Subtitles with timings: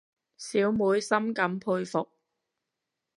[0.35, 2.09] 小妹深感佩服